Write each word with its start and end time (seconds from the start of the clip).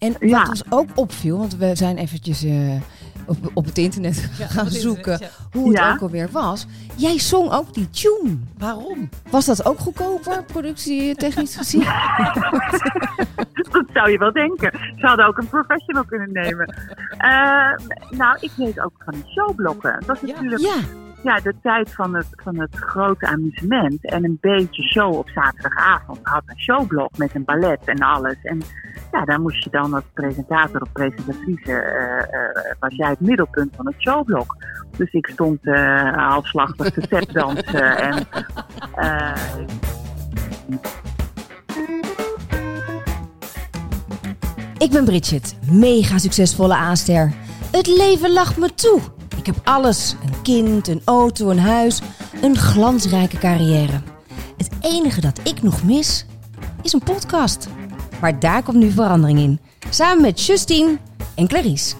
En 0.00 0.14
Ja. 0.20 0.38
wat 0.38 0.48
ons 0.48 0.62
ook 0.68 0.88
opviel, 0.94 1.38
want 1.38 1.56
we 1.56 1.70
zijn 1.74 1.96
eventjes 1.96 2.44
eh, 2.44 2.80
op, 3.26 3.36
op 3.54 3.64
het 3.64 3.78
internet 3.78 4.28
gaan 4.38 4.64
het 4.64 4.74
zoeken 4.74 5.12
internet, 5.12 5.38
hoe 5.52 5.68
het 5.68 5.78
Ja. 5.78 5.92
ook 5.92 6.00
alweer 6.00 6.28
was. 6.32 6.66
Jij 6.96 7.18
zong 7.18 7.50
ook 7.52 7.74
die 7.74 7.90
tune. 7.90 8.36
Waarom? 8.58 9.08
Was 9.30 9.46
dat 9.46 9.64
ook 9.64 9.78
goedkoper, 9.78 10.44
productietechnisch 10.44 11.56
gezien? 11.56 11.82
Dat 13.70 13.84
zou 13.92 14.10
je 14.10 14.18
wel 14.18 14.32
denken. 14.32 14.70
Ze 14.96 15.06
hadden 15.06 15.26
ook 15.26 15.38
een 15.38 15.48
professional 15.48 16.04
kunnen 16.04 16.32
nemen. 16.32 16.74
Eh, 17.18 18.18
nou, 18.18 18.36
ik 18.40 18.50
weet 18.56 18.80
ook 18.80 18.92
van 19.04 19.14
die 19.14 19.24
showblokken. 19.32 20.02
Was 20.06 20.20
Ja. 20.20 20.26
natuurlijk 20.26 20.60
Ja, 20.62 20.74
ja, 21.22 21.40
de 21.40 21.54
tijd 21.62 21.94
van 21.94 22.14
het, 22.14 22.26
van 22.30 22.58
het 22.60 22.74
grote 22.76 23.26
amusement. 23.26 24.10
En 24.10 24.24
een 24.24 24.38
beetje 24.40 24.82
show 24.82 25.14
op 25.14 25.28
zaterdagavond. 25.28 26.18
Had 26.22 26.42
een 26.46 26.58
showblok 26.60 27.16
met 27.18 27.34
een 27.34 27.44
ballet 27.44 27.80
en 27.84 27.98
alles. 27.98 28.36
En 28.42 28.62
ja, 29.12 29.24
daar 29.24 29.40
moest 29.40 29.64
je 29.64 29.70
dan 29.70 29.94
als 29.94 30.04
presentator 30.14 30.80
of 30.80 30.92
presentatrice... 30.92 31.72
eh, 31.72 32.18
eh, 32.18 32.76
was 32.78 32.94
jij 32.94 33.08
het 33.08 33.20
middelpunt 33.20 33.76
van 33.76 33.86
het 33.86 33.94
showblok. 33.98 34.56
Dus 34.96 35.12
ik 35.12 35.26
stond 35.32 35.58
eh 35.62 36.28
halfslachtig 36.28 36.90
te 36.90 37.08
tapdansen. 37.08 37.98
en 37.98 38.26
ik 44.78 44.90
ben 44.90 45.04
Bridget, 45.04 45.56
mega 45.70 46.18
succesvolle 46.18 46.74
aanster. 46.74 47.32
Het 47.70 47.86
leven 47.86 48.32
lacht 48.32 48.56
me 48.56 48.74
toe. 48.74 49.00
Ik 49.36 49.46
heb 49.46 49.56
alles: 49.64 50.16
een 50.24 50.42
kind, 50.42 50.88
een 50.88 51.02
auto, 51.04 51.50
een 51.50 51.58
huis, 51.58 52.02
een 52.42 52.56
glansrijke 52.56 53.38
carrière. 53.38 54.00
Het 54.56 54.70
enige 54.80 55.20
dat 55.20 55.40
ik 55.44 55.62
nog 55.62 55.84
mis 55.84 56.26
is 56.82 56.92
een 56.92 57.02
podcast. 57.02 57.68
Maar 58.20 58.38
daar 58.38 58.62
komt 58.62 58.76
nu 58.76 58.90
verandering 58.90 59.38
in. 59.38 59.60
Samen 59.90 60.22
met 60.22 60.46
Justine 60.46 60.98
en 61.34 61.48
Clarice. 61.48 61.94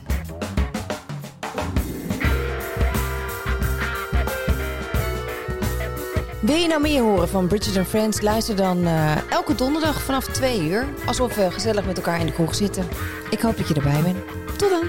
Wil 6.40 6.56
je 6.56 6.66
nou 6.68 6.80
meer 6.80 7.02
horen 7.02 7.28
van 7.28 7.46
Bridget 7.46 7.76
and 7.76 7.86
Friends? 7.86 8.20
Luister 8.20 8.56
dan 8.56 8.86
eh, 8.86 9.30
elke 9.30 9.54
donderdag 9.54 10.02
vanaf 10.02 10.26
2 10.26 10.68
uur. 10.68 10.84
Alsof 11.06 11.34
we 11.34 11.50
gezellig 11.50 11.86
met 11.86 11.96
elkaar 11.96 12.20
in 12.20 12.26
de 12.26 12.32
kroeg 12.32 12.54
zitten. 12.54 12.84
Ik 13.30 13.40
hoop 13.40 13.56
dat 13.56 13.68
je 13.68 13.74
erbij 13.74 14.02
bent. 14.02 14.16
Tot 14.56 14.70
dan! 14.70 14.82